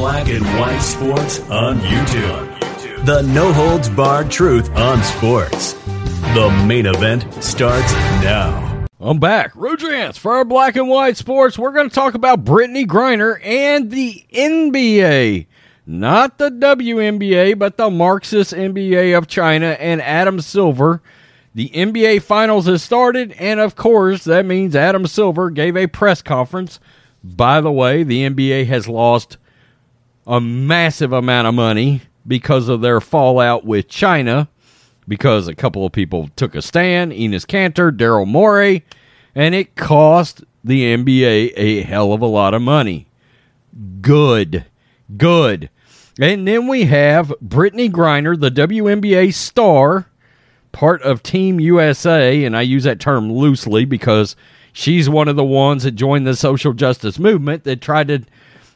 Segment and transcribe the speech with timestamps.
[0.00, 3.04] Black and White Sports on YouTube.
[3.04, 5.74] The no holds barred truth on sports.
[6.32, 7.92] The main event starts
[8.22, 8.86] now.
[8.98, 9.52] I'm back.
[9.52, 11.58] Rudrance for our black and white sports.
[11.58, 15.46] We're going to talk about Brittney Griner and the NBA.
[15.84, 21.02] Not the WNBA, but the Marxist NBA of China and Adam Silver.
[21.54, 26.22] The NBA Finals has started, and of course, that means Adam Silver gave a press
[26.22, 26.80] conference.
[27.22, 29.36] By the way, the NBA has lost
[30.30, 34.48] a massive amount of money because of their fallout with China,
[35.08, 38.84] because a couple of people took a stand Enes Kanter, Daryl Morey,
[39.34, 43.08] and it cost the NBA a hell of a lot of money.
[44.00, 44.66] Good.
[45.16, 45.68] Good.
[46.20, 50.06] And then we have Brittney Griner, the WNBA star,
[50.70, 54.36] part of Team USA, and I use that term loosely because
[54.72, 58.22] she's one of the ones that joined the social justice movement that tried to,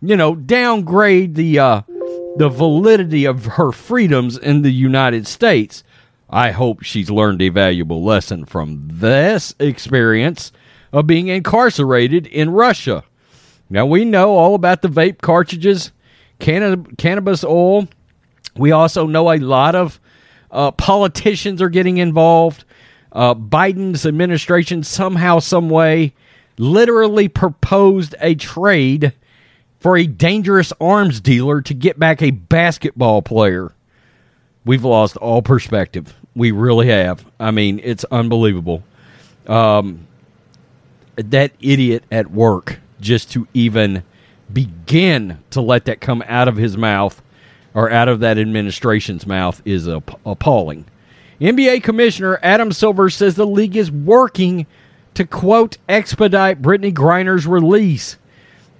[0.00, 1.82] you know, downgrade the uh,
[2.36, 5.82] the validity of her freedoms in the United States.
[6.28, 10.52] I hope she's learned a valuable lesson from this experience
[10.92, 13.04] of being incarcerated in Russia.
[13.70, 15.92] Now we know all about the vape cartridges
[16.38, 17.88] canna- cannabis oil.
[18.56, 20.00] We also know a lot of
[20.50, 22.64] uh, politicians are getting involved.
[23.12, 26.14] Uh, Biden's administration somehow, some way,
[26.58, 29.12] literally proposed a trade
[29.78, 33.72] for a dangerous arms dealer to get back a basketball player.
[34.64, 36.14] We've lost all perspective.
[36.34, 37.24] We really have.
[37.38, 38.82] I mean, it's unbelievable.
[39.46, 40.06] Um,
[41.16, 44.02] that idiot at work just to even
[44.52, 47.22] begin to let that come out of his mouth
[47.74, 50.86] or out of that administration's mouth is appalling.
[51.40, 54.66] NBA Commissioner Adam Silver says the league is working
[55.14, 58.16] to quote expedite Brittney Griner's release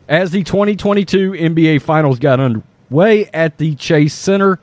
[0.08, 4.58] as the 2022 NBA Finals got underway at the Chase Center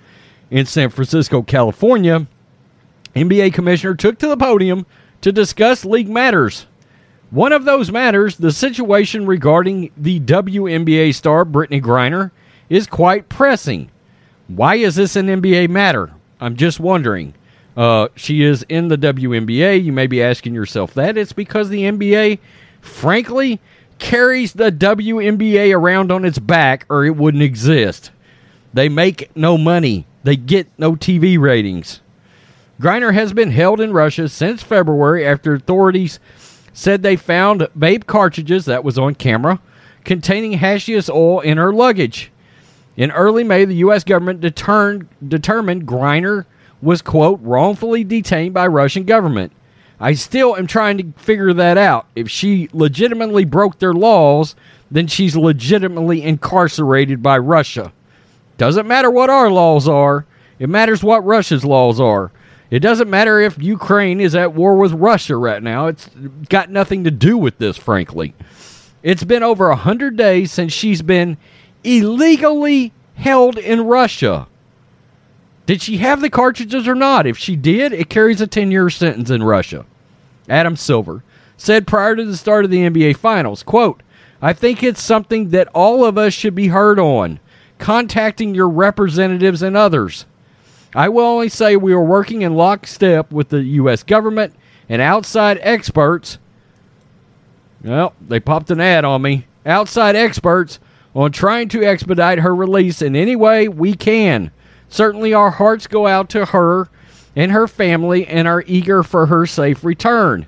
[0.50, 2.28] in San Francisco, California.
[3.16, 4.86] NBA Commissioner took to the podium
[5.22, 6.66] to discuss league matters.
[7.32, 12.32] One of those matters, the situation regarding the WNBA star Brittney Griner,
[12.70, 13.90] is quite pressing.
[14.48, 16.12] Why is this an NBA matter?
[16.40, 17.34] I'm just wondering.
[17.76, 19.84] Uh, she is in the WNBA.
[19.84, 21.18] You may be asking yourself that.
[21.18, 22.38] It's because the NBA,
[22.82, 23.60] frankly,
[24.00, 28.12] carries the WNBA around on its back or it wouldn't exist.
[28.74, 32.02] They make no money, they get no TV ratings.
[32.82, 36.20] Griner has been held in Russia since February after authorities
[36.74, 39.62] said they found vape cartridges that was on camera
[40.04, 42.32] containing hashish oil in her luggage.
[42.96, 44.04] In early May, the U.S.
[44.04, 46.46] government determined, determined Griner
[46.82, 49.52] was, quote, wrongfully detained by Russian government.
[50.04, 52.08] I still am trying to figure that out.
[52.14, 54.54] If she legitimately broke their laws,
[54.92, 57.94] then she's legitimately incarcerated by Russia.
[58.58, 60.26] Doesn't matter what our laws are,
[60.60, 62.34] it matters what Russia's laws are.
[62.70, 65.88] It doesn't matter if Ukraine is at war with Russia right now.
[65.88, 66.10] It's
[66.50, 68.34] got nothing to do with this, frankly.
[69.04, 71.38] It's been over a 100 days since she's been
[71.86, 74.48] illegally held in Russia.
[75.66, 77.26] Did she have the cartridges or not?
[77.26, 79.86] If she did, it carries a 10 year sentence in Russia.
[80.50, 81.24] Adam Silver
[81.58, 84.04] said prior to the start of the NBA Finals, quote,
[84.42, 87.40] I think it's something that all of us should be heard on,
[87.78, 90.26] contacting your representatives and others.
[90.94, 94.04] I will only say we are working in lockstep with the U.S.
[94.04, 94.54] government
[94.90, 96.38] and outside experts.
[97.84, 99.48] Well, they popped an ad on me.
[99.66, 100.80] Outside experts
[101.16, 104.52] on trying to expedite her release in any way we can.
[104.90, 106.90] Certainly, our hearts go out to her
[107.36, 110.48] and her family and are eager for her safe return.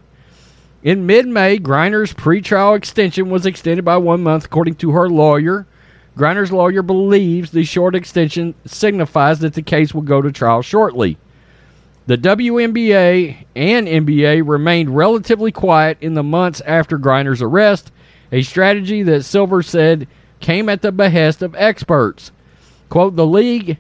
[0.84, 5.66] In mid May, Griner's pretrial extension was extended by one month, according to her lawyer.
[6.16, 11.18] Griner's lawyer believes the short extension signifies that the case will go to trial shortly.
[12.08, 17.92] The WNBA and NBA remained relatively quiet in the months after Griner's arrest,
[18.31, 20.08] a strategy that Silver said
[20.40, 22.31] came at the behest of experts.
[22.90, 23.80] Quote, the league,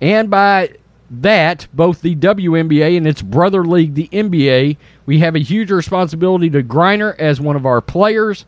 [0.00, 0.70] and by
[1.10, 6.50] that, both the WNBA and its brother league, the NBA, we have a huge responsibility
[6.50, 8.44] to Griner as one of our players.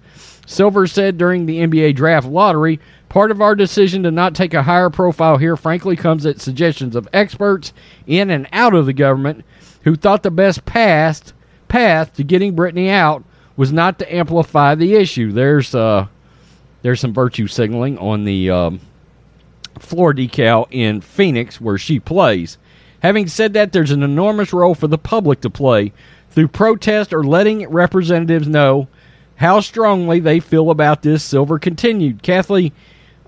[0.47, 4.63] Silver said during the NBA draft lottery, Part of our decision to not take a
[4.63, 7.73] higher profile here, frankly, comes at suggestions of experts
[8.07, 9.45] in and out of the government
[9.85, 11.33] who thought the best path,
[11.69, 13.25] path to getting Brittney out
[13.57, 15.33] was not to amplify the issue.
[15.33, 16.09] There's uh,
[16.83, 18.81] there's some virtue signaling on the um,
[19.79, 22.59] floor decal in Phoenix where she plays.
[23.03, 25.93] Having said that, there's an enormous role for the public to play
[26.31, 28.89] through protest or letting representatives know
[29.37, 31.23] how strongly they feel about this.
[31.23, 32.23] Silver continued.
[32.23, 32.73] Kathleen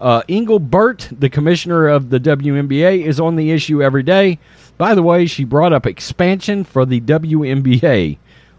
[0.00, 4.38] uh, Engelbert, the commissioner of the WNBA, is on the issue every day.
[4.78, 8.18] By the way, she brought up expansion for the WNBA.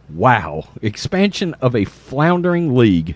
[0.09, 3.15] Wow, expansion of a floundering league.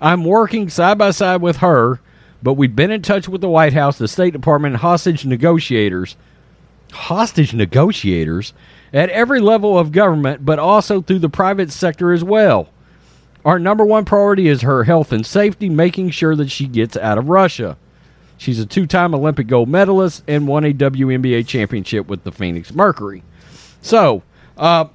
[0.00, 2.00] I'm working side by side with her,
[2.44, 6.14] but we've been in touch with the White House, the State Department, hostage negotiators.
[6.92, 8.52] Hostage negotiators
[8.92, 12.68] at every level of government, but also through the private sector as well.
[13.46, 17.16] Our number one priority is her health and safety, making sure that she gets out
[17.16, 17.78] of Russia.
[18.36, 22.74] She's a two time Olympic gold medalist and won a WNBA championship with the Phoenix
[22.74, 23.22] Mercury.
[23.80, 24.22] So,
[24.58, 24.86] uh,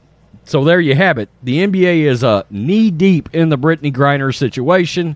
[0.45, 1.29] so there you have it.
[1.41, 5.15] The NBA is uh, knee deep in the Brittney Griner situation.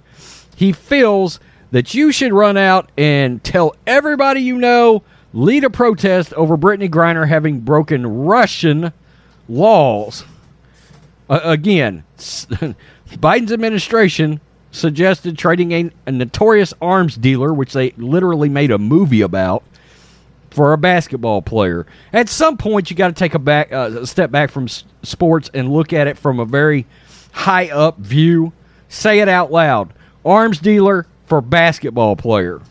[0.56, 1.40] He feels
[1.74, 5.02] that you should run out and tell everybody you know,
[5.34, 8.94] lead a protest over Brittney Griner having broken Russian
[9.50, 10.24] laws.
[11.28, 14.40] Uh, again, Biden's administration
[14.70, 19.64] suggested trading a, a, notorious arms dealer, which they literally made a movie about,
[20.52, 21.88] for a basketball player.
[22.14, 24.84] At some point, you got to take a back uh, a step back from s-
[25.02, 26.86] sports and look at it from a very
[27.32, 28.54] high up view.
[28.90, 29.92] Say it out loud:
[30.24, 32.62] arms dealer for basketball player.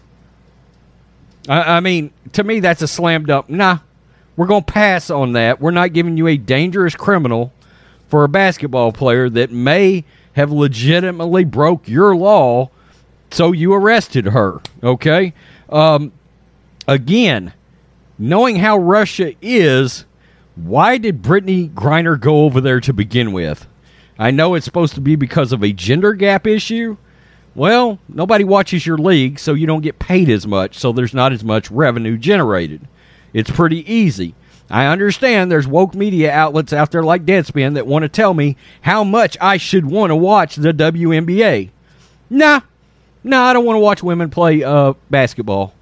[1.49, 3.51] I, I mean, to me, that's a slam dunk.
[3.51, 3.79] Nah,
[4.37, 5.61] we're going to pass on that.
[5.61, 7.53] We're not giving you a dangerous criminal
[8.07, 10.05] for a basketball player that may
[10.35, 12.71] have legitimately broke your law,
[13.33, 14.61] so you arrested her.
[14.81, 15.35] Okay.
[15.69, 16.13] Um,
[16.87, 17.55] again,
[18.17, 20.05] knowing how Russia is,
[20.55, 23.67] why did Brittney Griner go over there to begin with?
[24.21, 26.97] I know it's supposed to be because of a gender gap issue.
[27.55, 31.33] Well, nobody watches your league, so you don't get paid as much, so there's not
[31.33, 32.89] as much revenue generated.
[33.35, 34.35] It's pretty easy.
[34.71, 38.57] I understand there's woke media outlets out there like Deadspin that want to tell me
[38.81, 41.69] how much I should want to watch the WNBA.
[42.31, 42.61] Nah,
[43.23, 45.75] nah, I don't want to watch women play uh, basketball.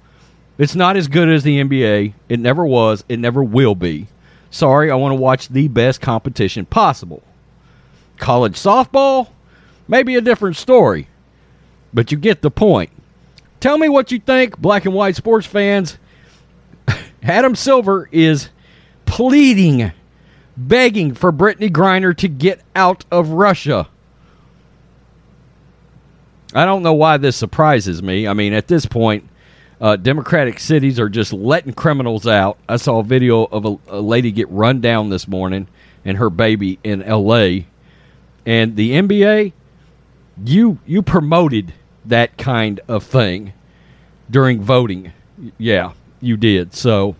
[0.57, 2.13] It's not as good as the NBA.
[2.27, 3.05] It never was.
[3.07, 4.07] It never will be.
[4.49, 7.23] Sorry, I want to watch the best competition possible.
[8.17, 9.29] College softball,
[9.87, 11.07] maybe a different story,
[11.93, 12.89] but you get the point.
[13.59, 15.97] Tell me what you think, black and white sports fans.
[17.23, 18.49] Adam Silver is
[19.05, 19.91] pleading,
[20.57, 23.87] begging for Brittney Griner to get out of Russia.
[26.53, 28.27] I don't know why this surprises me.
[28.27, 29.29] I mean, at this point,
[29.79, 32.57] uh, Democratic cities are just letting criminals out.
[32.67, 35.67] I saw a video of a, a lady get run down this morning
[36.03, 37.67] and her baby in L.A.
[38.45, 39.53] And the NBA,
[40.45, 41.73] you you promoted
[42.05, 43.53] that kind of thing
[44.29, 45.13] during voting.
[45.57, 46.73] Yeah, you did.
[46.73, 47.15] So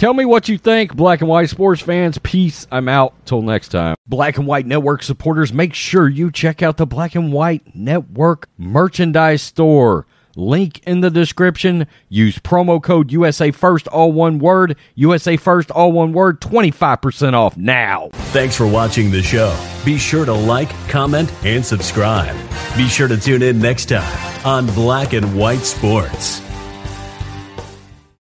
[0.00, 2.16] Tell me what you think, black and white sports fans.
[2.16, 2.66] Peace.
[2.72, 3.12] I'm out.
[3.26, 3.96] Till next time.
[4.06, 8.48] Black and White Network supporters, make sure you check out the Black and White Network
[8.56, 10.06] merchandise store.
[10.40, 11.86] Link in the description.
[12.08, 14.76] Use promo code USA First, all one word.
[14.94, 16.40] USA First, all one word.
[16.40, 18.08] 25% off now.
[18.32, 19.56] Thanks for watching the show.
[19.84, 22.36] Be sure to like, comment, and subscribe.
[22.76, 26.49] Be sure to tune in next time on Black and White Sports.